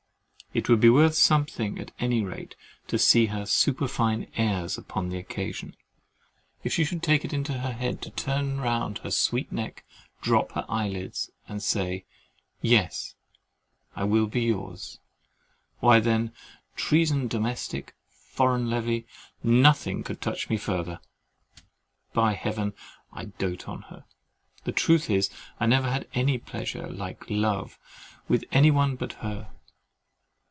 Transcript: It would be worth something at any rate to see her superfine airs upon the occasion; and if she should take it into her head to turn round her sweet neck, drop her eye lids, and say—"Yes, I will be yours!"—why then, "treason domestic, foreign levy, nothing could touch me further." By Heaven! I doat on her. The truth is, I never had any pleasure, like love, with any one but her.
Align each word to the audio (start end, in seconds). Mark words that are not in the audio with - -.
It 0.53 0.67
would 0.67 0.81
be 0.81 0.89
worth 0.89 1.15
something 1.15 1.79
at 1.79 1.93
any 1.97 2.23
rate 2.25 2.57
to 2.87 2.99
see 2.99 3.27
her 3.27 3.45
superfine 3.45 4.29
airs 4.35 4.77
upon 4.77 5.07
the 5.07 5.17
occasion; 5.17 5.67
and 5.69 5.77
if 6.65 6.73
she 6.73 6.83
should 6.83 7.01
take 7.01 7.23
it 7.23 7.31
into 7.31 7.59
her 7.59 7.71
head 7.71 8.01
to 8.01 8.09
turn 8.09 8.59
round 8.59 8.97
her 8.97 9.11
sweet 9.11 9.49
neck, 9.49 9.85
drop 10.21 10.51
her 10.51 10.65
eye 10.67 10.89
lids, 10.89 11.31
and 11.47 11.63
say—"Yes, 11.63 13.15
I 13.95 14.03
will 14.03 14.27
be 14.27 14.41
yours!"—why 14.41 16.01
then, 16.01 16.33
"treason 16.75 17.29
domestic, 17.29 17.95
foreign 18.09 18.69
levy, 18.69 19.07
nothing 19.41 20.03
could 20.03 20.19
touch 20.19 20.49
me 20.49 20.57
further." 20.57 20.99
By 22.11 22.33
Heaven! 22.33 22.73
I 23.13 23.23
doat 23.23 23.69
on 23.69 23.83
her. 23.83 24.03
The 24.65 24.73
truth 24.73 25.09
is, 25.09 25.29
I 25.61 25.65
never 25.65 25.89
had 25.89 26.09
any 26.13 26.37
pleasure, 26.39 26.89
like 26.89 27.29
love, 27.29 27.79
with 28.27 28.43
any 28.51 28.69
one 28.69 28.97
but 28.97 29.13
her. 29.23 29.49